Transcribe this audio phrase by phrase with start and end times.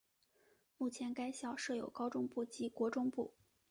[0.79, 3.35] 目前该校设有高中部及国中部。